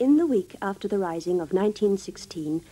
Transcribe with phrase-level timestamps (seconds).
[0.00, 2.62] In the week after the rising of 1916,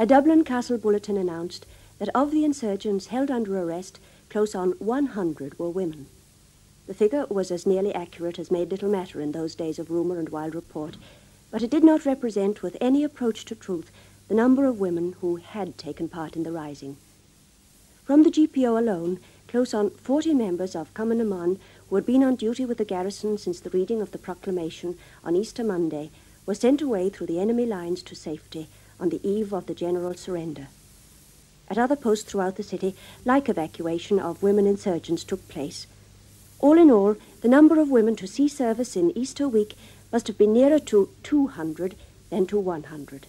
[0.00, 1.64] a Dublin Castle bulletin announced
[2.00, 6.08] that of the insurgents held under arrest, close on 100 were women.
[6.88, 10.18] The figure was as nearly accurate as made little matter in those days of rumour
[10.18, 10.96] and wild report,
[11.52, 13.92] but it did not represent with any approach to truth
[14.26, 16.96] the number of women who had taken part in the rising.
[18.02, 22.64] From the GPO alone, close on 40 members of Cumann who had been on duty
[22.64, 26.10] with the garrison since the reading of the proclamation on Easter Monday,
[26.46, 30.14] were sent away through the enemy lines to safety on the eve of the general
[30.14, 30.68] surrender.
[31.68, 32.94] At other posts throughout the city,
[33.24, 35.86] like evacuation of women insurgents took place.
[36.58, 39.74] All in all, the number of women to see service in Easter week
[40.12, 41.96] must have been nearer to 200
[42.30, 43.26] than to 100.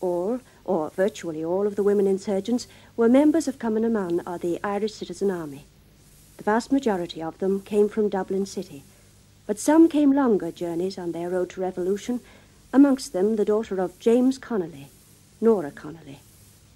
[0.00, 4.94] All, or virtually all, of the women insurgents were members of Cumann or the Irish
[4.94, 5.64] Citizen Army.
[6.36, 8.84] The vast majority of them came from Dublin City,
[9.46, 12.20] but some came longer journeys on their road to revolution,
[12.72, 14.88] amongst them the daughter of James Connolly,
[15.40, 16.20] Nora Connolly,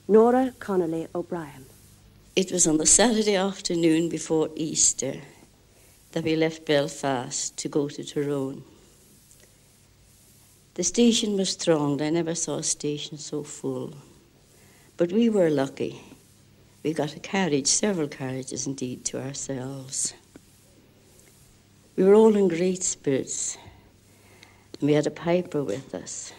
[0.07, 1.67] Nora Connolly O'Brien.
[2.37, 5.21] It was on the Saturday afternoon before Easter
[6.13, 8.63] that we left Belfast to go to Tyrone.
[10.75, 12.01] The station was thronged.
[12.01, 13.95] I never saw a station so full.
[14.97, 16.01] But we were lucky.
[16.83, 20.15] We got a carriage, several carriages indeed, to ourselves.
[21.97, 23.59] We were all in great spirits,
[24.79, 26.33] and we had a piper with us.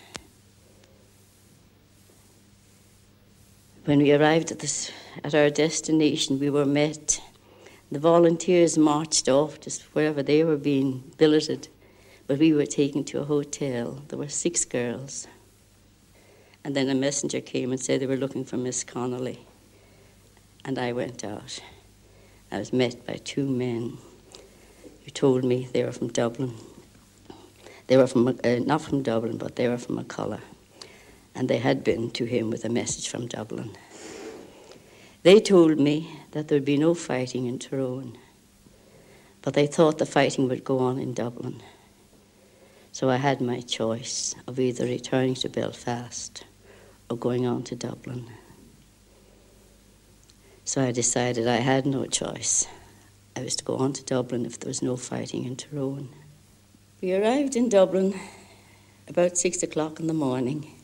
[3.86, 4.92] When we arrived at, this,
[5.24, 7.22] at our destination, we were met.
[7.92, 11.68] The volunteers marched off just wherever they were being billeted,
[12.28, 14.02] but we were taken to a hotel.
[14.08, 15.28] There were six girls.
[16.64, 19.46] And then a messenger came and said they were looking for Miss Connolly.
[20.64, 21.60] And I went out.
[22.52, 23.98] I was met by two men
[25.14, 26.54] told me they were from Dublin.
[27.88, 30.42] They were from, uh, not from Dublin, but they were from McCullough
[31.36, 33.72] and they had been to him with a message from Dublin.
[35.24, 38.18] They told me that there would be no fighting in Tyrone,
[39.42, 41.62] but they thought the fighting would go on in Dublin.
[42.92, 46.44] So I had my choice of either returning to Belfast
[47.10, 48.28] or going on to Dublin.
[50.66, 52.68] So I decided I had no choice.
[53.36, 56.10] I was to go on to Dublin if there was no fighting in Tyrone.
[57.02, 58.20] We arrived in Dublin
[59.08, 60.76] about six o'clock in the morning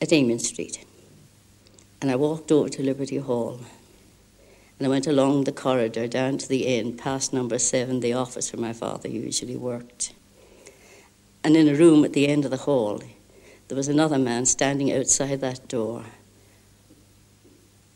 [0.00, 0.84] at Amiens Street.
[2.02, 3.60] And I walked over to Liberty Hall.
[4.78, 8.52] And I went along the corridor down to the end, past number seven, the office
[8.52, 10.12] where my father usually worked.
[11.44, 13.00] And in a room at the end of the hall,
[13.68, 16.04] there was another man standing outside that door.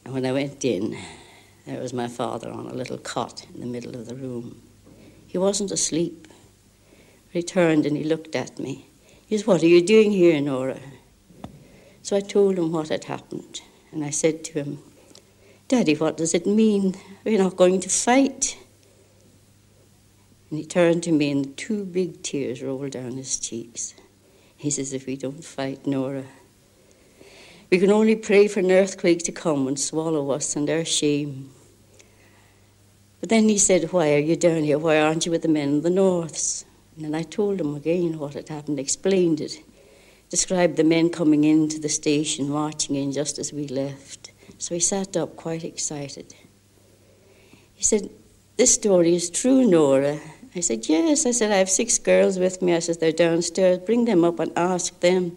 [0.04, 0.96] And when I went in,
[1.68, 4.62] there was my father on a little cot in the middle of the room.
[5.26, 6.26] He wasn't asleep.
[7.30, 8.88] He turned and he looked at me.
[9.26, 10.80] He said, What are you doing here, Nora?
[12.00, 13.60] So I told him what had happened,
[13.92, 14.78] and I said to him,
[15.68, 16.94] Daddy, what does it mean?
[17.22, 18.56] We're not going to fight.
[20.48, 23.94] And he turned to me, and two big tears rolled down his cheeks.
[24.56, 26.24] He says, If we don't fight, Nora,
[27.70, 31.50] we can only pray for an earthquake to come and swallow us and our shame.
[33.20, 34.78] But then he said, Why are you down here?
[34.78, 36.64] Why aren't you with the men in the norths?
[36.96, 39.62] And then I told him again what had happened, explained it
[40.30, 44.32] described the men coming into the station, marching in just as we left.
[44.58, 46.34] So he sat up quite excited.
[47.74, 48.10] He said,
[48.56, 50.18] This story is true, Nora.
[50.54, 51.26] I said, Yes.
[51.26, 52.74] I said, I have six girls with me.
[52.74, 53.78] I said, They're downstairs.
[53.78, 55.36] Bring them up and ask them.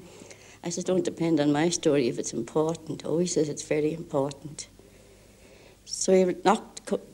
[0.64, 3.03] I said, Don't depend on my story if it's important.
[3.06, 4.68] Oh, he says it's very important.
[5.86, 6.71] So he knocked,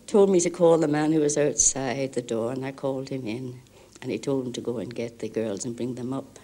[0.07, 3.27] told me to call the man who was outside the door, and I called him
[3.27, 3.61] in.
[4.01, 6.39] And he told him to go and get the girls and bring them up.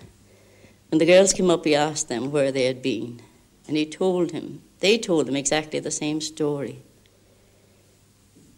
[0.89, 3.22] When the girls came up, he asked them where they had been.
[3.67, 6.83] And he told him, they told him exactly the same story.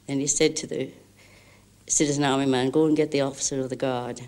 [0.08, 0.92] And he said to the
[1.88, 4.22] citizen army man, Go and get the officer of the guard.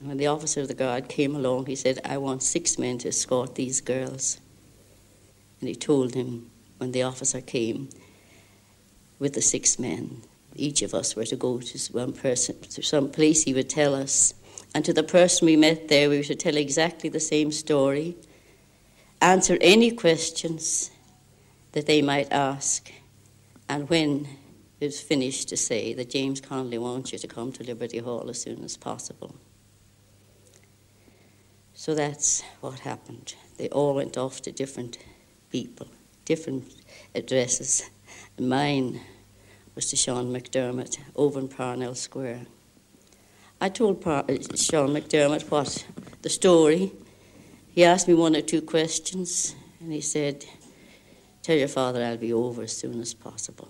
[0.00, 2.98] And when the officer of the guard came along, he said, I want six men
[2.98, 4.38] to escort these girls.
[5.60, 7.88] And he told him, when the officer came
[9.18, 10.22] with the six men,
[10.56, 13.94] each of us were to go to one person, to some place he would tell
[13.94, 14.34] us
[14.74, 18.16] and to the person we met there, we were to tell exactly the same story,
[19.22, 20.90] answer any questions
[21.72, 22.92] that they might ask,
[23.68, 24.26] and when
[24.80, 28.28] it was finished, to say that James Connolly wants you to come to Liberty Hall
[28.28, 29.34] as soon as possible.
[31.72, 33.34] So that's what happened.
[33.56, 34.98] They all went off to different
[35.50, 35.86] people,
[36.24, 36.64] different
[37.14, 37.88] addresses.
[38.38, 39.00] Mine
[39.76, 42.46] was to Sean McDermott over in Parnell Square.
[43.60, 45.86] I told pa- uh, Sean McDermott what
[46.22, 46.90] the story,
[47.70, 50.44] he asked me one or two questions, and he said,
[51.42, 53.68] Tell your father I'll be over as soon as possible.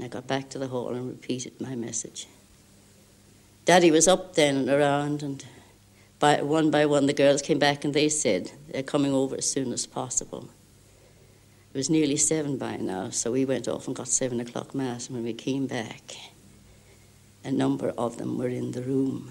[0.00, 2.28] I got back to the hall and repeated my message.
[3.64, 5.44] Daddy was up then and around, and
[6.20, 9.50] by, one by one the girls came back and they said they're coming over as
[9.50, 10.50] soon as possible.
[11.72, 15.06] It was nearly seven by now, so we went off and got seven o'clock mass.
[15.06, 16.16] And when we came back,
[17.44, 19.30] a number of them were in the room.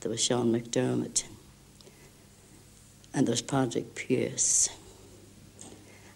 [0.00, 1.24] There was Sean McDermott,
[3.12, 4.68] and there was Padraig Pearse.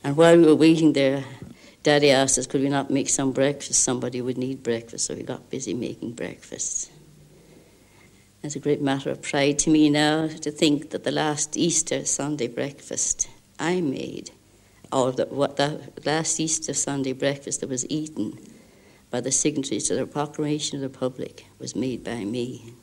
[0.05, 1.25] And while we were waiting there,
[1.83, 3.83] Daddy asked us, could we not make some breakfast?
[3.83, 6.91] Somebody would need breakfast, so we got busy making breakfast.
[8.43, 12.05] It's a great matter of pride to me now to think that the last Easter
[12.05, 14.31] Sunday breakfast I made
[14.93, 18.39] or the, what the last Easter Sunday breakfast that was eaten
[19.11, 22.75] by the signatories to the Proclamation of the Republic was made by me.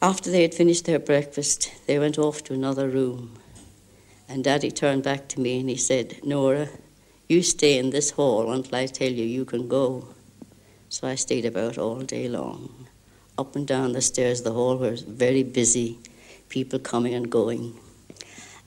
[0.00, 3.38] After they had finished their breakfast, they went off to another room.
[4.28, 6.68] And Daddy turned back to me and he said, Nora,
[7.28, 10.08] you stay in this hall until I tell you you can go.
[10.88, 12.88] So I stayed about all day long.
[13.38, 15.98] Up and down the stairs of the hall was very busy,
[16.48, 17.78] people coming and going.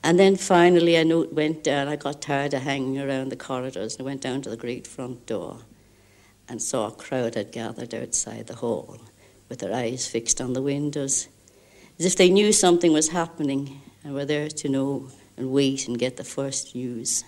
[0.06, 1.88] And then finally, I know, went down.
[1.88, 5.26] I got tired of hanging around the corridors and went down to the great front
[5.26, 5.62] door
[6.48, 9.00] and saw a crowd had gathered outside the hall
[9.48, 11.26] with their eyes fixed on the windows,
[11.98, 15.98] as if they knew something was happening and were there to know and wait and
[15.98, 17.24] get the first news.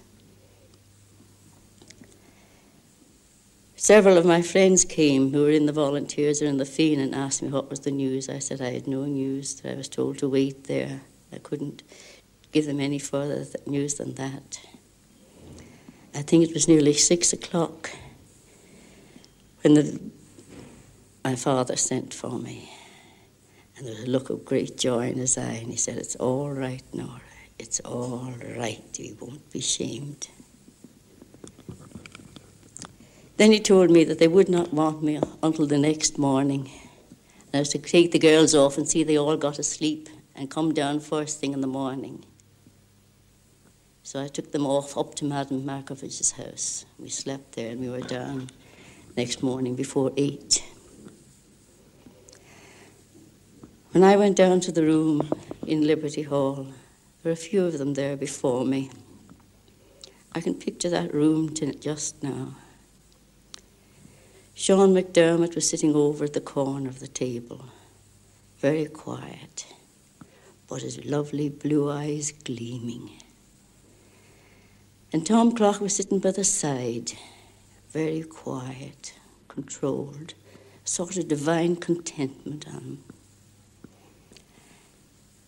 [3.75, 7.13] Several of my friends came who were in the volunteers or in the Féin and
[7.13, 8.29] asked me what was the news.
[8.29, 11.01] I said I had no news, that I was told to wait there.
[11.33, 11.83] I couldn't
[12.53, 14.61] give them any further news than that.
[16.15, 17.91] I think it was nearly six o'clock
[19.63, 20.01] when the,
[21.25, 22.71] my father sent for me.
[23.77, 26.17] And there was a look of great joy in his eye, and he said, It's
[26.17, 27.21] all right, Nora.
[27.59, 28.99] It's all right.
[28.99, 30.29] You won't be shamed.
[33.37, 36.71] Then he told me that they would not want me until the next morning.
[37.47, 40.51] And I was to take the girls off and see they all got asleep and
[40.51, 42.25] come down first thing in the morning.
[44.09, 46.87] So I took them off up to Madame Markievicz's house.
[46.99, 48.49] We slept there and we were down
[49.19, 50.65] next morning before eight.
[53.93, 55.29] When I went down to the room
[55.67, 56.69] in Liberty Hall,
[57.23, 58.91] there were a few of them there before me.
[60.33, 62.55] I can picture that room just now.
[64.55, 67.67] Sean McDermott was sitting over at the corner of the table,
[68.57, 69.67] very quiet,
[70.67, 73.11] but his lovely blue eyes gleaming.
[75.11, 77.13] And Tom Clarke was sitting by the side,
[77.91, 79.15] very quiet,
[79.49, 80.35] controlled,
[80.85, 82.75] a sort of divine contentment um.
[82.75, 83.05] on him.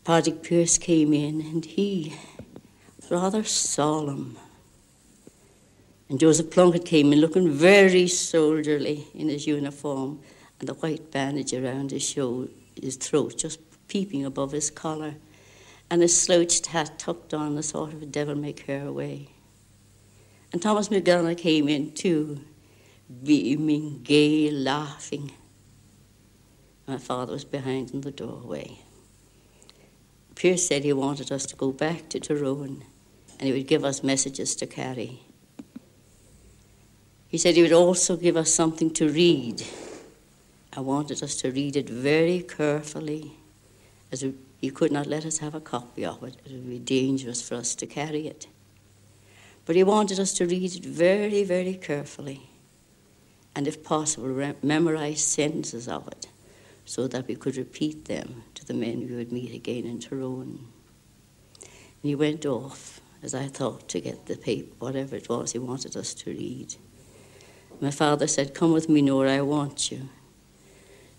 [0.03, 2.15] Padraig Pearse came in and he
[3.11, 4.39] rather solemn.
[6.09, 10.21] And Joseph Plunkett came in looking very soldierly in his uniform
[10.59, 12.49] and the white bandage around his, show,
[12.81, 15.17] his throat just peeping above his collar
[15.91, 19.29] and his slouched hat tucked on a sort of a devil may care way.
[20.53, 22.41] And Thomas MacDonagh came in too,
[23.23, 25.33] beaming, gay, laughing.
[26.87, 28.79] My father was behind in the doorway.
[30.35, 32.85] Pearse said he wanted us to go back to Tyrone
[33.39, 35.21] and he would give us messages to carry.
[37.29, 39.63] He said he would also give us something to read.
[40.73, 43.33] I wanted us to read it very carefully,
[44.11, 44.25] as
[44.61, 46.35] he could not let us have a copy of it.
[46.45, 48.47] It would be dangerous for us to carry it.
[49.71, 52.51] But he wanted us to read it very, very carefully,
[53.55, 56.27] and if possible, re- memorize sentences of it
[56.85, 60.67] so that we could repeat them to the men we would meet again in Tyrone.
[61.63, 65.61] And he went off, as I thought, to get the paper, whatever it was he
[65.61, 66.75] wanted us to read.
[67.81, 70.09] My father said, Come with me, Nora, I want you.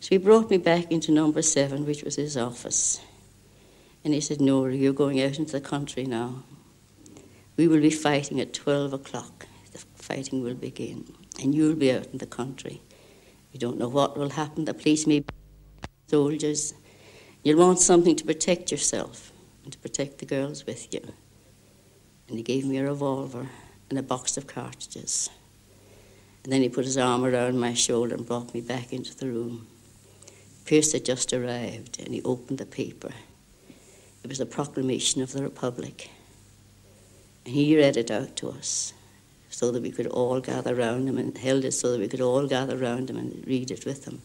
[0.01, 2.99] So he brought me back into number seven, which was his office.
[4.03, 6.43] And he said, Nora, you're going out into the country now.
[7.57, 9.47] We will be fighting at 12 o'clock.
[9.71, 12.81] The fighting will begin, and you'll be out in the country.
[13.51, 14.65] You don't know what will happen.
[14.65, 15.33] The police may be
[16.07, 16.73] soldiers.
[17.43, 19.31] You'll want something to protect yourself
[19.63, 21.01] and to protect the girls with you.
[22.27, 23.49] And he gave me a revolver
[23.89, 25.29] and a box of cartridges.
[26.43, 29.27] And then he put his arm around my shoulder and brought me back into the
[29.27, 29.67] room.
[30.65, 33.11] Pearse had just arrived and he opened the paper.
[34.23, 36.09] It was the proclamation of the Republic.
[37.45, 38.93] He read it out to us
[39.49, 42.21] so that we could all gather round him and held it so that we could
[42.21, 44.21] all gather round him and read it with him.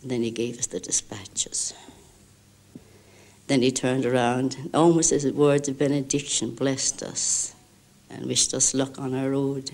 [0.00, 1.74] And then he gave us the dispatches.
[3.46, 7.54] Then he turned around, almost as words of benediction, blessed us
[8.08, 9.70] and wished us luck on our road.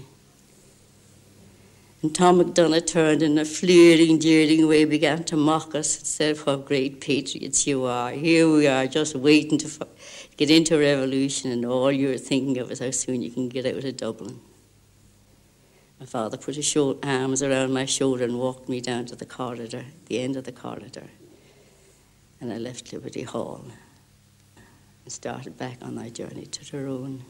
[2.02, 6.36] And Tom MacDonagh turned in a fleering, jeering way, began to mock us and said,
[6.38, 8.12] What great patriots you are.
[8.12, 9.68] Here we are, just waiting to
[10.38, 13.84] get into revolution, and all you're thinking of is how soon you can get out
[13.84, 14.40] of Dublin.
[15.98, 19.26] My father put his short arms around my shoulder and walked me down to the
[19.26, 21.08] corridor, the end of the corridor.
[22.40, 23.64] And I left Liberty Hall
[25.04, 27.24] and started back on my journey to Tyrone.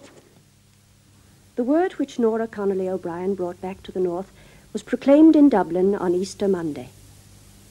[1.56, 4.30] The word which Nora Connolly O'Brien brought back to the north
[4.74, 6.90] was proclaimed in Dublin on Easter Monday.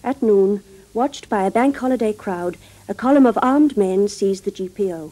[0.04, 0.64] At noon,
[0.96, 2.58] watched by a bank holiday crowd,
[2.90, 5.12] a column of armed men seized the GPO.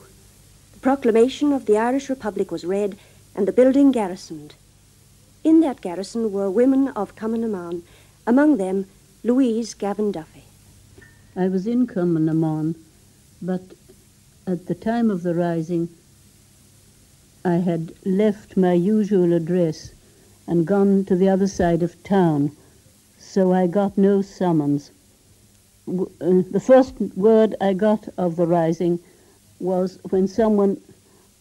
[0.85, 2.95] Proclamation of the Irish Republic was read
[3.35, 4.53] and the building garrisoned.
[5.43, 7.81] In that garrison were women of Cumann
[8.27, 8.85] among them
[9.23, 10.43] Louise Gavan Duffy.
[11.35, 12.75] I was in Cumann
[13.41, 13.63] but
[14.45, 15.89] at the time of the rising,
[17.43, 19.91] I had left my usual address
[20.45, 22.51] and gone to the other side of town,
[23.17, 24.91] so I got no summons.
[25.87, 26.05] Uh,
[26.51, 28.99] the first word I got of the rising
[29.59, 30.81] was when someone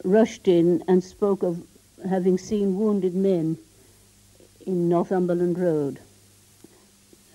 [0.05, 1.67] rushed in and spoke of
[2.09, 3.57] having seen wounded men
[4.67, 5.99] in Northumberland Road.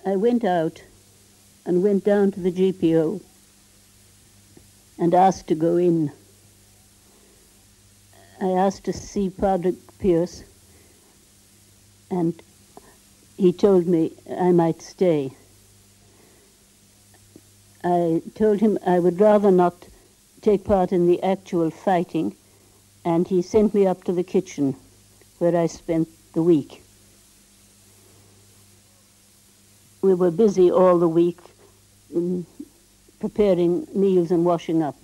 [0.06, 0.82] I went out
[1.66, 3.20] and went down to the GPO
[4.98, 6.12] and asked to go in.
[8.40, 10.44] I asked to see Padraig Pearse
[12.10, 12.42] and
[13.36, 15.32] he told me I might stay.
[17.82, 19.86] I told him I would rather not
[20.40, 22.34] take part in the actual fighting,
[23.04, 24.76] and he sent me up to the kitchen
[25.38, 26.82] where I spent the week.
[30.02, 31.38] we were busy all the week
[32.14, 32.44] mm,
[33.18, 34.96] preparing meals and washing up.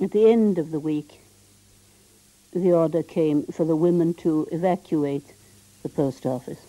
[0.00, 1.20] At the end of the week,
[2.52, 5.34] the order came for the women to evacuate
[5.82, 6.60] the post office.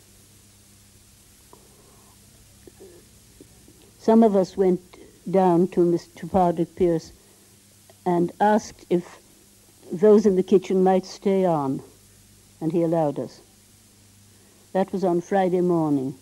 [3.99, 4.81] Some of us went
[5.29, 6.29] down to Mr.
[6.29, 7.11] Padraig Pearse
[8.05, 9.19] and asked if
[9.91, 11.81] those in the kitchen might stay on,
[12.61, 13.41] and he allowed us.
[14.73, 16.15] That was on Friday morning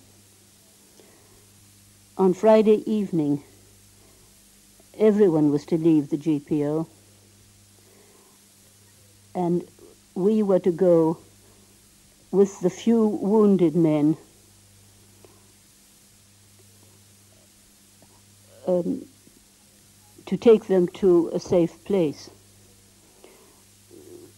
[2.17, 3.43] on Friday evening,
[4.97, 6.87] everyone was to leave the GPO,
[9.33, 9.67] and
[10.13, 11.17] we were to go
[12.31, 14.15] with the few wounded men
[18.67, 19.03] um,
[20.25, 22.29] to take them to a safe place.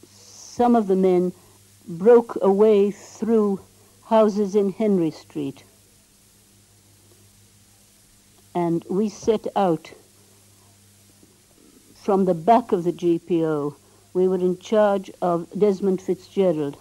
[0.05, 1.33] Some of the men
[1.87, 3.59] broke away through
[4.05, 5.63] houses in Henry Street
[8.55, 9.91] and we set out
[11.93, 13.75] from the back of the GPO.
[14.13, 16.77] We were in charge of Desmond Fitzgerald,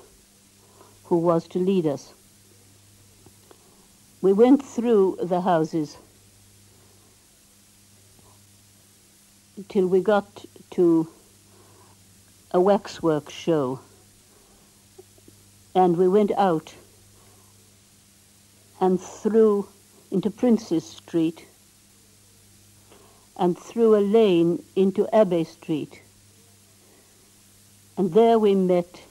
[1.07, 2.15] who was to lead us.
[4.23, 5.97] We went through the houses
[9.69, 11.09] till we got to
[12.51, 13.81] a waxwork show.
[15.75, 16.75] And we went out
[18.81, 19.69] and through
[20.11, 21.47] into Princes Street
[23.37, 26.03] and through a lane into Abbey Street.
[27.97, 29.03] And there we met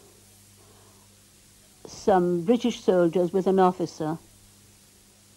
[1.85, 4.17] some British soldiers with an officer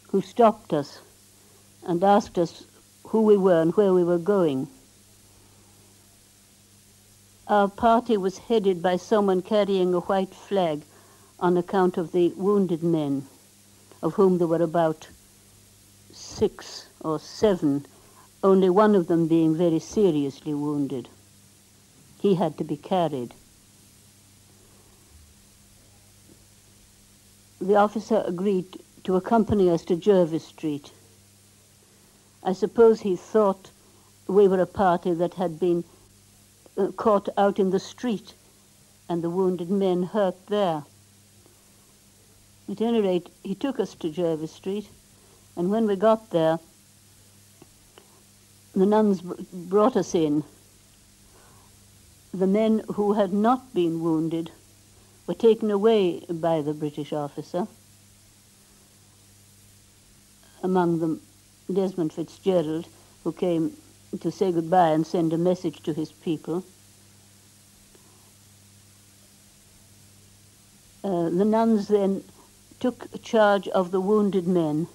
[0.09, 1.01] who stopped us
[1.87, 2.65] and asked us
[3.05, 4.69] who we were and where we were going.
[7.49, 10.83] Our party was headed by someone carrying a white flag
[11.39, 13.29] on account of the wounded men,
[14.03, 15.09] of whom there were about
[16.13, 17.87] six or seven
[18.43, 21.09] only one of them being very seriously wounded.
[22.21, 23.33] He had to be carried.
[27.61, 30.91] The officer agreed to accompany us to Jervis Street.
[32.43, 33.71] I suppose he thought
[34.27, 35.85] we were a party that had been
[36.79, 38.35] Uh, caught out in the street
[39.09, 40.85] and the wounded men hurt there.
[42.71, 44.89] At any rate, he took us to Jervis Street,
[45.57, 46.59] and when we got there,
[48.75, 50.45] the nuns brought us in.
[52.35, 54.51] The men who had not been wounded
[55.27, 57.67] were taken away by the British officer,
[60.63, 61.23] among them
[61.73, 62.87] Desmond Fitzgerald,
[63.25, 63.73] who came
[64.19, 66.65] to say goodbye and send a message to his people.
[71.05, 72.23] Uh, the nuns then
[72.81, 74.87] took charge of the wounded men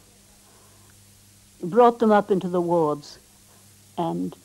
[1.63, 3.20] brought them up into the wards
[3.98, 4.36] and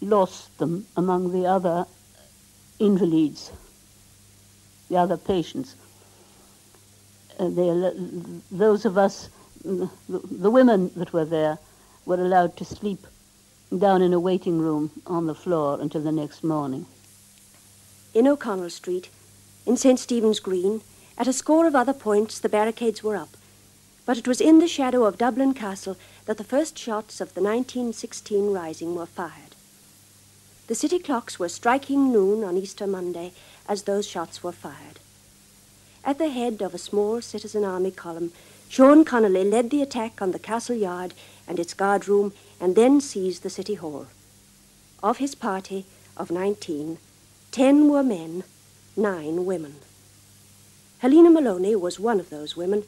[0.00, 1.86] lost them among the other
[2.78, 3.50] invalids,
[4.88, 5.76] the other patients.
[7.38, 7.92] Uh, they,
[8.50, 9.28] those of us,
[9.64, 11.58] the, the women that were there,
[12.06, 13.06] were allowed to sleep
[13.76, 16.86] down in a waiting room on the floor until the next morning.
[18.14, 19.10] In O'Connell Street,
[19.66, 19.98] in St.
[19.98, 20.80] Stephen's Green,
[21.18, 23.36] at a score of other points the barricades were up,
[24.06, 27.42] but it was in the shadow of Dublin Castle that the first shots of the
[27.42, 29.54] 1916 rising were fired.
[30.68, 33.32] The city clocks were striking noon on Easter Monday
[33.68, 35.00] as those shots were fired.
[36.04, 38.32] At the head of a small citizen army column,
[38.68, 41.14] Sean Connolly led the attack on the castle yard
[41.46, 44.06] and its guard room and then seized the city hall.
[45.02, 46.98] Of his party of 19,
[47.50, 48.44] 10 were men,
[48.96, 49.76] 9 women.
[50.98, 52.84] Helena Molony was one of those women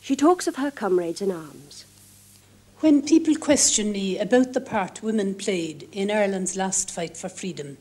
[0.00, 1.84] she talks of her comrades in arms.
[2.80, 7.78] When people question me about the part women played in Ireland's last fight for freedom,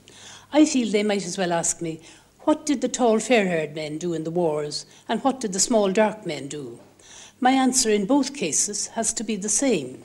[0.54, 2.00] I feel they might as well ask me,
[2.42, 5.60] what did the tall fair haired men do in the wars, and what did the
[5.60, 6.80] small dark men do?
[7.44, 10.04] My answer in both cases has to be the same.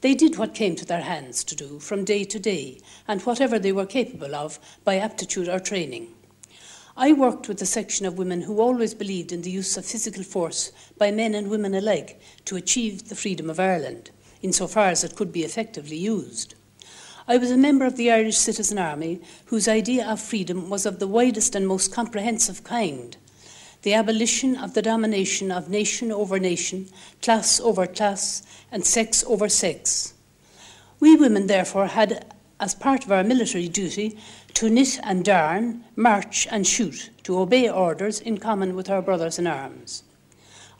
[0.00, 2.78] They did what came to their hands to do from day to day,
[3.08, 6.14] and whatever they were capable of by aptitude or training.
[6.96, 10.22] I worked with a section of women who always believed in the use of physical
[10.22, 15.16] force by men and women alike to achieve the freedom of Ireland, insofar as it
[15.16, 16.54] could be effectively used.
[17.26, 21.00] I was a member of the Irish Citizen Army, whose idea of freedom was of
[21.00, 23.16] the widest and most comprehensive kind
[23.82, 26.88] the abolition of the domination of nation over nation,
[27.20, 30.14] class over class, and sex over sex.
[31.00, 34.18] We women, therefore, had, as part of our military duty,
[34.54, 39.38] to knit and darn, march and shoot, to obey orders in common with our brothers
[39.38, 40.04] in arms.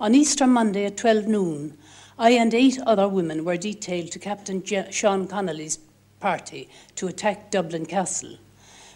[0.00, 1.76] On Easter Monday at 12 noon,
[2.18, 5.78] I and eight other women were detailed to Captain Sean Connolly's
[6.20, 8.38] party to attack Dublin Castle.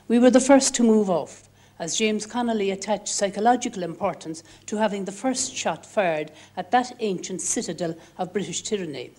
[0.07, 5.05] We were the first to move off, as James Connolly attached psychological importance to having
[5.05, 9.13] the first shot fired at that ancient citadel of British tyranny.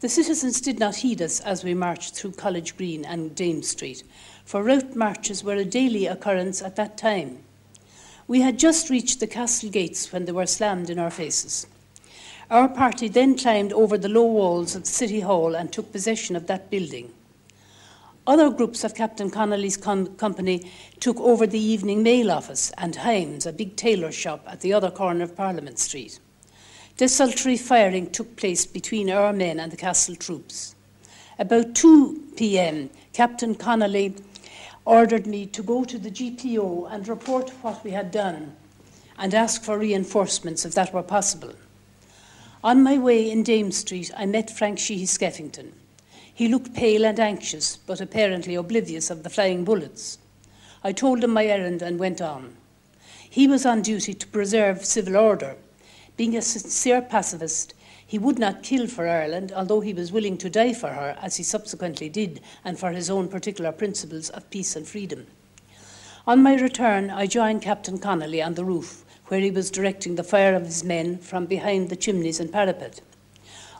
[0.00, 4.02] The citizens did not heed us as we marched through College Green and Dame Street,
[4.44, 7.38] for route marches were a daily occurrence at that time.
[8.26, 11.66] We had just reached the castle gates when they were slammed in our faces.
[12.50, 16.48] Our party then climbed over the low walls of City Hall and took possession of
[16.48, 17.12] that building.
[18.24, 23.46] Other groups of Captain Connolly's com- company took over the Evening Mail office and Himes,
[23.46, 26.20] a big tailor shop at the other corner of Parliament Street.
[26.96, 30.76] Desultory firing took place between our men and the castle troops.
[31.40, 34.14] About 2 p.m., Captain Connolly
[34.84, 38.54] ordered me to go to the GPO and report what we had done
[39.18, 41.54] and ask for reinforcements if that were possible.
[42.62, 45.72] On my way in Dame Street, I met Frank Sheehy Skeffington.
[46.34, 50.18] He looked pale and anxious, but apparently oblivious of the flying bullets.
[50.82, 52.56] I told him my errand and went on.
[53.28, 55.56] He was on duty to preserve civil order.
[56.16, 57.74] Being a sincere pacifist,
[58.06, 61.36] he would not kill for Ireland, although he was willing to die for her, as
[61.36, 65.26] he subsequently did, and for his own particular principles of peace and freedom.
[66.26, 70.24] On my return, I joined Captain Connolly on the roof, where he was directing the
[70.24, 73.00] fire of his men from behind the chimneys and parapet.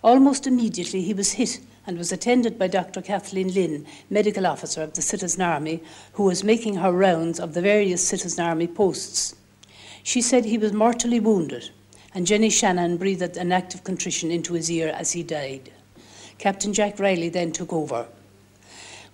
[0.02, 3.02] Almost immediately, he was hit and was attended by Dr.
[3.02, 7.62] Kathleen Lynn, medical officer of the Citizen Army, who was making her rounds of the
[7.62, 9.34] various Citizen Army posts.
[10.02, 11.70] She said he was mortally wounded
[12.14, 15.70] and Jenny Shanahan breathed an act of contrition into his ear as he died.
[16.38, 18.06] Captain Jack Riley then took over.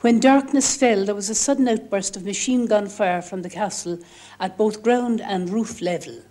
[0.00, 3.98] When darkness fell, there was a sudden outburst of machine gun fire from the castle
[4.40, 6.22] at both ground and roof level.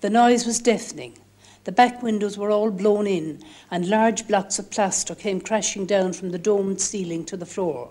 [0.00, 1.16] The noise was deafening.
[1.64, 6.12] The back windows were all blown in, and large blocks of plaster came crashing down
[6.12, 7.90] from the domed ceiling to the floor.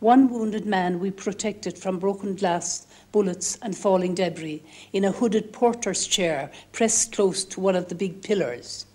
[0.00, 4.60] One wounded man we protected from broken glass bullets, and falling debris
[4.92, 8.86] in a hooded porter's chair pressed close to one of the big pillars.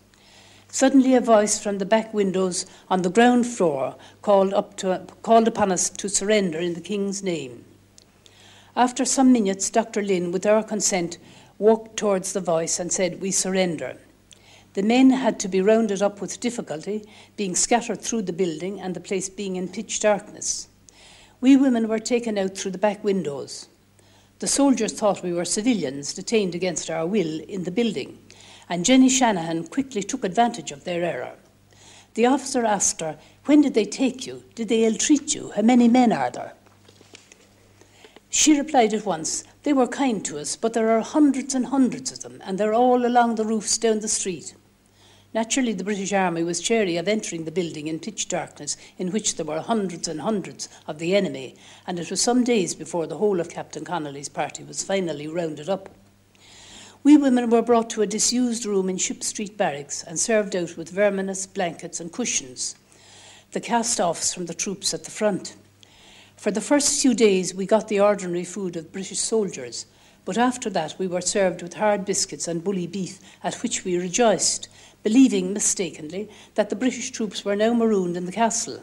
[0.68, 5.48] Suddenly, a voice from the back windows on the ground floor called, up to, called
[5.48, 7.64] upon us to surrender in the King's name.
[8.76, 10.04] After some minutes, Dr.
[10.04, 11.18] Lynn, with our consent,
[11.60, 13.98] walked towards the voice and said, We surrender.
[14.74, 17.04] The men had to be rounded up with difficulty,
[17.36, 20.70] being scattered through the building and the place being in pitch darkness.
[21.42, 23.68] We women were taken out through the back windows.
[24.40, 28.20] The soldiers thought we were civilians detained against our will in the building,
[28.70, 31.36] and Jenny Shanahan quickly took advantage of their error.
[32.14, 34.44] The officer asked her, When did they take you?
[34.56, 35.52] Did they ill treat you?
[35.56, 36.54] How many men are there?
[38.32, 42.12] She replied at once, They were kind to us, but there are hundreds and hundreds
[42.12, 44.54] of them, and they're all along the roofs down the street.
[45.34, 49.36] Naturally, the British Army was chary of entering the building in pitch darkness, in which
[49.36, 53.18] there were hundreds and hundreds of the enemy, and it was some days before the
[53.18, 55.90] whole of Captain Connolly's party was finally rounded up.
[57.04, 60.78] We women were brought to a disused room in Ship Street Barracks and served out
[60.78, 62.76] with verminous blankets and cushions,
[63.52, 65.56] the cast offs from the troops at the front.
[66.40, 69.86] For the first few days, we got the ordinary food of British soldiers,
[70.24, 73.98] but after that, we were served with hard biscuits and bully beef, at which we
[73.98, 74.70] rejoiced,
[75.04, 78.82] believing mistakenly that the British troops were now marooned in the castle.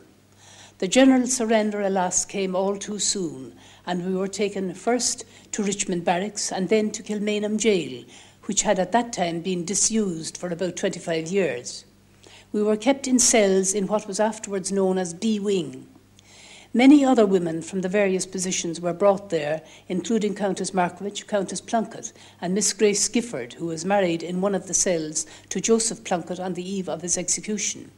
[0.81, 6.05] The general surrender, alas, came all too soon, and we were taken first to Richmond
[6.05, 8.05] Barracks and then to Kilmainham Jail,
[8.45, 11.87] which had at that time been disused for about 25 years.
[12.53, 15.87] We were kept in cells in what was afterwards known as B Wing.
[16.77, 22.13] Many other women from the various positions were brought there, including Countess Markievicz, Countess Plunkett,
[22.39, 26.39] and Miss Grace Gifford, who was married in one of the cells to Joseph Plunkett
[26.39, 27.93] on the eve of his execution.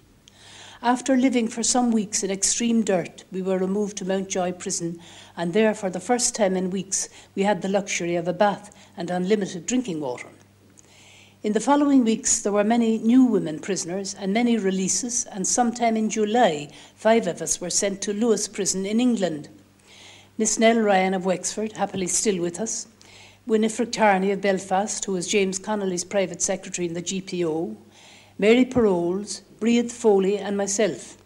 [0.81, 5.01] After living for some weeks in extreme dirt, we were removed to Mountjoy Prison,
[5.37, 8.73] and there, for the first time in weeks, we had the luxury of a bath
[8.97, 10.29] and unlimited drinking water.
[11.41, 15.97] In the following weeks, there were many new women prisoners and many releases, and sometime
[15.97, 19.49] in July, five of us were sent to Lewes Prison in England.
[20.37, 22.89] Miss Nell Ryan of Wexford, happily still with us,
[23.47, 27.77] Winifred Carney of Belfast, who was James Connolly's private secretary in the GPO,
[28.37, 31.19] Mary Perolz, Bríd Foley, and myself.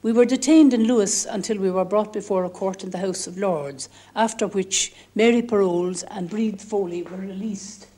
[0.00, 3.26] We were detained in Lewes until we were brought before a court in the House
[3.26, 7.88] of Lords, after which Mary Perolz and Bríd Foley were released.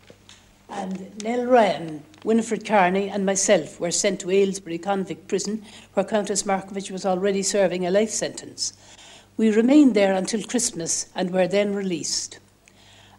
[0.72, 6.44] And Nell Ryan, Winifred Carney, and myself were sent to Aylesbury convict prison, where Countess
[6.44, 8.72] Markievicz was already serving a life sentence.
[9.36, 12.38] We remained there until Christmas and were then released.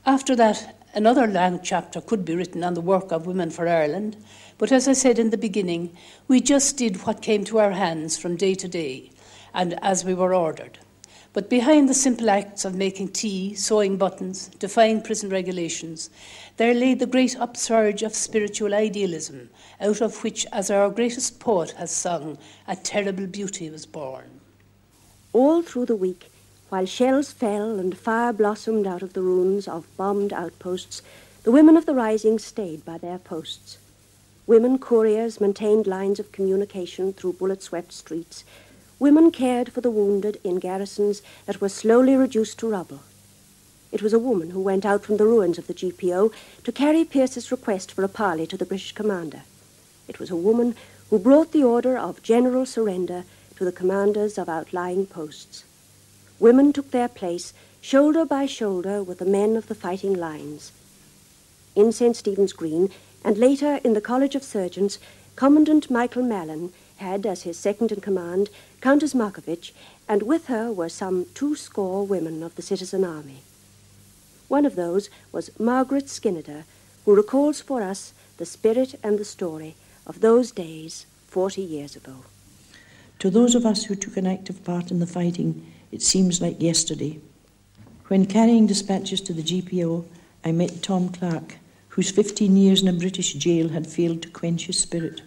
[0.06, 4.18] After that, another long chapter could be written on the work of Women for Ireland,
[4.58, 5.96] but as I said in the beginning,
[6.28, 9.12] we just did what came to our hands from day to day
[9.54, 10.80] and as we were ordered.
[11.34, 16.12] But behind the simple acts of making tea, sewing buttons, defying prison regulations,
[16.58, 19.50] there lay the great upsurge of spiritual idealism,
[19.82, 24.41] out of which, as our greatest poet has sung, a terrible beauty was born.
[25.34, 26.30] All through the week,
[26.69, 31.02] while shells fell and fire blossomed out of the ruins of bombed outposts,
[31.41, 33.80] the women of the Rising stayed by their posts.
[34.46, 38.43] Women couriers maintained lines of communication through bullet swept streets.
[39.04, 43.02] Women cared for the wounded in garrisons that were slowly reduced to rubble.
[43.92, 46.32] It was a woman who went out from the ruins of the GPO
[46.63, 49.42] to carry Pearse's request for a parley to the British commander.
[50.08, 50.76] It was a woman
[51.10, 53.26] who brought the order of general surrender
[53.58, 55.66] to the commanders of outlying posts.
[56.39, 60.72] Women took their place shoulder by shoulder with the men of the fighting lines.
[61.76, 62.16] In St.
[62.16, 62.89] Stephen's Green,
[63.22, 64.98] and later in the College of Surgeons,
[65.36, 68.50] Commandant Michael Mallin had as his second in command
[68.84, 69.72] Countess Markievicz,
[70.10, 73.38] and with her were some two score women of the citizen army.
[74.50, 76.65] One of those was Margaret Skinnider,
[77.06, 82.26] who recalls for us the spirit and the story of those days 40 years ago.
[83.19, 86.62] To those of us who took an active part in the fighting, it seems like
[86.62, 87.22] yesterday.
[88.08, 90.04] When carrying dispatches to the GPO,
[90.43, 91.56] I met Tom Clarke,
[91.88, 95.22] whose 15 years in a British jail had failed to quench his spirit.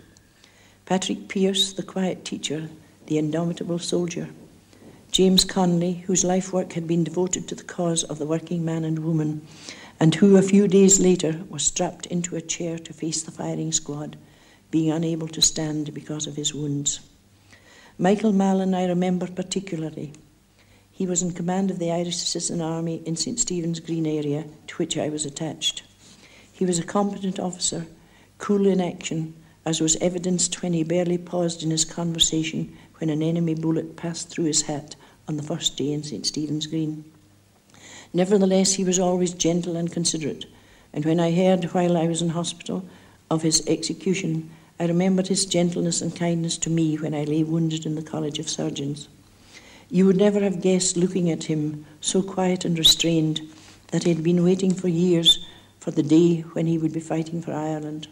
[0.85, 2.69] Patrick Pearse, the quiet teacher,
[3.07, 4.29] the indomitable soldier.
[5.11, 8.85] James Connolly, whose life work had been devoted to the cause of the working man
[8.85, 9.47] and woman,
[9.99, 13.73] and who a few days later was strapped into a chair to face the firing
[13.73, 14.17] squad,
[14.71, 17.01] being unable to stand because of his wounds.
[17.99, 20.13] Michael Mallin I remember particularly.
[20.91, 23.39] He was in command of the Irish Citizen Army in St.
[23.39, 25.83] Stephen's Green area, to which I was attached.
[26.53, 27.87] He was a competent officer,
[28.39, 33.23] cool in action, as was evidenced when he barely paused in his conversation when an
[33.23, 34.97] enemy bullet passed through his hat
[35.29, 36.27] on the first day in St.
[36.27, 37.05] Stephen's Green.
[38.13, 40.47] Nevertheless, he was always gentle and considerate,
[40.93, 42.89] and when I heard while I was in hospital
[43.31, 47.87] of his execution, I remembered his gentleness and kindness to me when I lay wounded
[47.87, 49.09] in the College of Surgeons.
[49.91, 53.41] You would never have guessed, looking at him, so quiet and restrained,
[53.93, 55.47] that he had been waiting for years
[55.81, 58.09] for the day when he would be fighting for Ireland.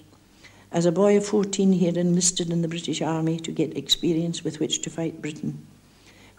[0.74, 4.42] As a boy of 14, he had enlisted in the British Army to get experience
[4.42, 5.64] with which to fight Britain.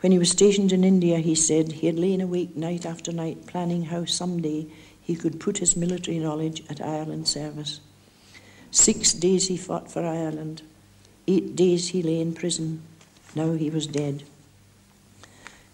[0.02, 3.48] When he was stationed in India, he said he had lain awake night after night
[3.48, 4.68] planning how someday
[5.02, 7.80] he could put his military knowledge at Ireland's service.
[8.72, 10.64] Six days he fought for Ireland.
[11.30, 12.82] Eight days he lay in prison.
[13.36, 14.24] Now he was dead.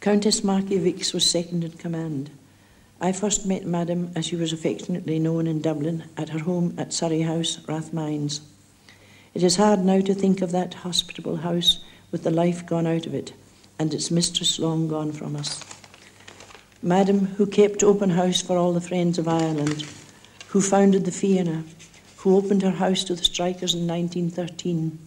[0.01, 2.29] Countess Markievicz was second in command.
[3.01, 6.93] I first met Madame, as she was affectionately known in Dublin, at her home at
[6.93, 8.41] Surrey House, Rathmines.
[9.33, 11.79] It is hard now to think of that hospitable house
[12.11, 13.31] with the life gone out of it
[13.79, 15.63] and its mistress long gone from us.
[16.83, 19.85] Madam, who kept open house for all the friends of Ireland,
[20.47, 21.63] who founded the Fianna,
[22.17, 24.99] who opened her house to the strikers in 1913,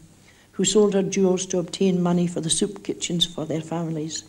[0.53, 4.25] who sold her jewels to obtain money for the soup kitchens for their families,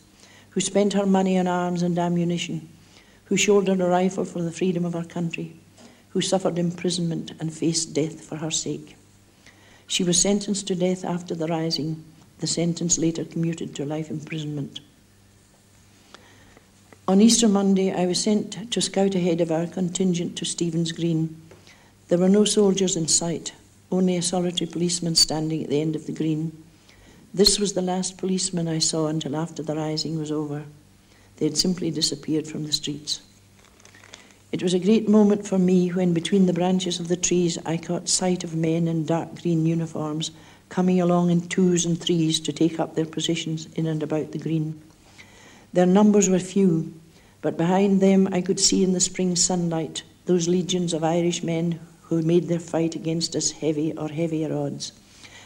[0.50, 2.68] who spent her money on arms and ammunition,
[3.26, 5.56] who shouldered a rifle for the freedom of her country,
[6.10, 8.98] who suffered imprisonment and faced death for her sake.
[9.88, 12.04] She was sentenced to death after the rising,
[12.40, 14.80] the sentence later commuted to life imprisonment.
[17.08, 21.40] On Easter Monday, I was sent to scout ahead of our contingent to Stephen's Green.
[22.08, 23.54] There were no soldiers in sight,
[23.92, 26.52] only a solitary policeman standing at the end of the green.
[27.34, 30.66] This was the last policeman I saw until after the rising was over.
[31.38, 33.22] They had simply disappeared from the streets.
[34.52, 37.78] It was a great moment for me when, between the branches of the trees, I
[37.78, 40.32] caught sight of men in dark green uniforms
[40.70, 44.38] coming along in twos and threes to take up their positions in and about the
[44.38, 44.82] green.
[45.74, 46.94] Their numbers were few,
[47.42, 51.80] but behind them I could see in the spring sunlight those legions of Irish men
[52.04, 54.92] who made their fight against us heavy or heavier odds,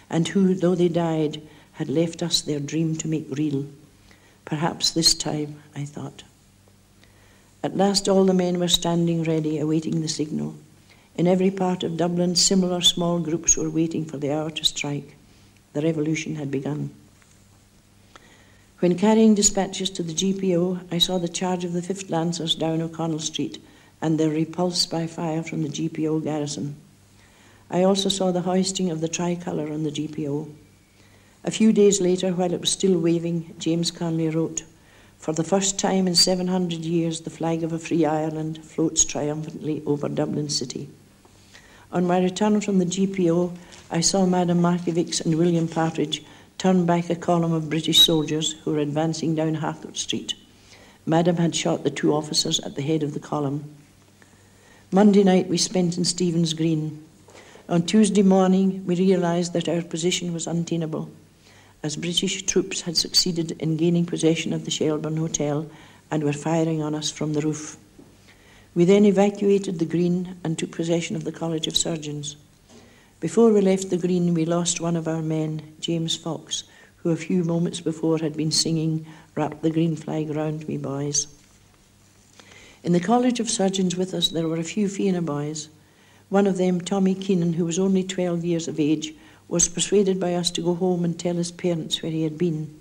[0.10, 1.42] and who, though they died,
[1.74, 3.66] had left us their dream to make real.
[4.46, 6.24] Perhaps this time, I thought.
[7.62, 10.56] At last, all the men were standing ready, awaiting the signal.
[11.18, 15.18] In every part of Dublin, similar small groups were waiting for the hour to strike.
[15.74, 16.92] The revolution had begun.
[18.80, 22.82] When carrying dispatches to the GPO, I saw the charge of the 5th Lancers down
[22.82, 23.62] O'Connell Street
[24.02, 26.78] and their repulse by fire from the GPO garrison.
[27.70, 30.50] I also saw the hoisting of the tricolour on the GPO.
[31.44, 34.64] A few days later, while it was still waving, James Connolly wrote,
[35.20, 39.84] for the first time in 700 years, the flag of a free Ireland floats triumphantly
[39.86, 40.90] over Dublin City.
[41.92, 43.54] On my return from the GPO,
[43.92, 46.24] I saw Madame Markievicz and William Partridge
[46.58, 50.36] turn back a column of British soldiers who were advancing down Harcourt Street.
[51.06, 53.76] Madame had shot the two officers at the head of the column.
[54.90, 57.04] Monday night we spent in Stephen's Green.
[57.68, 61.12] On Tuesday morning, we realised that our position was untenable
[61.82, 65.70] as British troops had succeeded in gaining possession of the Shelbourne Hotel
[66.12, 67.78] and were firing on us from the roof.
[68.76, 72.36] We then evacuated the Green and took possession of the College of Surgeons.
[73.20, 76.64] Before we left the Green, we lost one of our men, James Fox,
[76.98, 81.28] who a few moments before had been singing, Wrap the green flag round me, boys.
[82.84, 85.70] In the College of Surgeons with us, there were a few Fianna boys.
[86.30, 89.14] One of them, Tommy Keenan, who was only 12 years of age,
[89.50, 92.80] was persuaded by us to go home and tell his parents where he had been.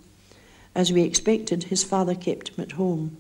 [0.75, 3.17] As we expected, his father kept him at home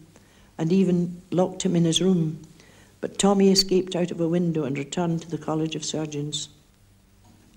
[0.58, 2.40] and even locked him in his room.
[3.00, 6.48] But Tommy escaped out of a window and returned to the College of Surgeons.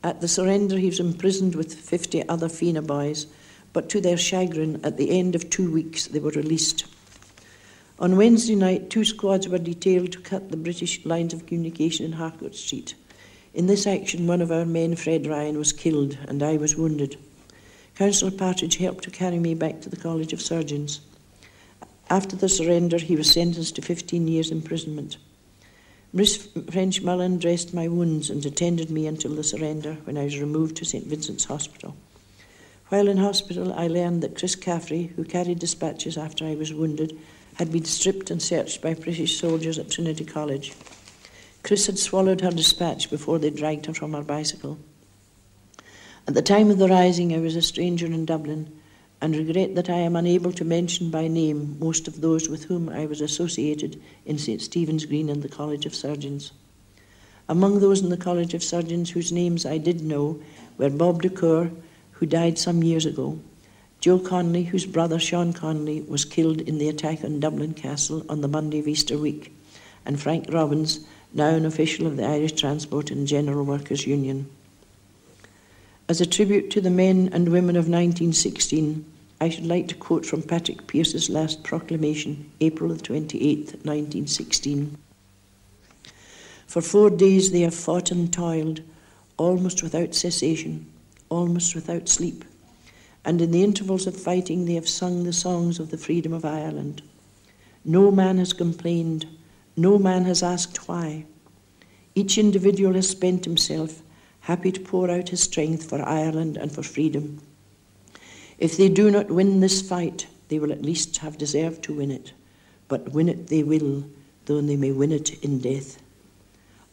[0.04, 3.27] At the surrender, he was imprisoned with 50 other Fianna boys,
[3.73, 6.86] but to their chagrin, at the end of two weeks, they were released.
[7.99, 12.13] On Wednesday night, two squads were detailed to cut the British lines of communication in
[12.13, 12.95] Harcourt Street.
[13.53, 17.17] In this action, one of our men, Fred Ryan, was killed and I was wounded.
[17.95, 21.01] Councillor Partridge helped to carry me back to the College of Surgeons.
[22.09, 25.17] After the surrender, he was sentenced to 15 years' imprisonment.
[26.13, 30.39] Miss French Mullen dressed my wounds and attended me until the surrender when I was
[30.39, 31.95] removed to St Vincent's Hospital.
[32.87, 37.17] While in hospital, I learned that Chris Caffrey, who carried dispatches after I was wounded,
[37.55, 40.73] had been stripped and searched by British soldiers at Trinity College.
[41.63, 44.78] Chris had swallowed her dispatch before they dragged her from her bicycle.
[46.28, 48.71] At the time of the rising, I was a stranger in Dublin
[49.21, 52.89] and regret that I am unable to mention by name most of those with whom
[52.89, 54.62] I was associated in St.
[54.62, 56.52] Stephen's Green and the College of Surgeons.
[57.47, 60.41] Among those in the College of Surgeons whose names I did know
[60.78, 61.71] were Bob Decour,
[62.13, 63.39] who died some years ago,
[64.00, 68.41] Joe Connolly, whose brother Sean Connolly was killed in the attack on Dublin Castle on
[68.41, 69.54] the Monday of Easter week,
[70.05, 74.49] and Frank Robbins, now an official of the Irish Transport and General Workers Union.
[76.09, 79.05] As a tribute to the men and women of 1916,
[79.39, 84.97] I should like to quote from Patrick Pearse's last proclamation, April 28, 1916.
[86.67, 88.81] For four days they have fought and toiled,
[89.37, 90.85] almost without cessation,
[91.29, 92.45] almost without sleep,
[93.25, 96.45] and in the intervals of fighting they have sung the songs of the freedom of
[96.45, 97.01] Ireland.
[97.83, 99.25] No man has complained,
[99.75, 101.25] no man has asked why.
[102.13, 104.01] Each individual has spent himself,
[104.41, 107.41] happy to pour out his strength for Ireland and for freedom.
[108.57, 112.12] If they do not win this fight, they will at least have deserved to win
[112.12, 112.34] it.
[112.88, 114.03] But win it they will,
[114.45, 116.01] though they may win it in death.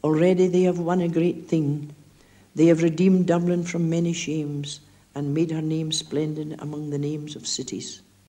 [0.04, 1.94] Already they have won a great thing.
[2.54, 4.80] They have redeemed Dublin from many shames
[5.14, 8.00] and made her name splendid among the names of cities.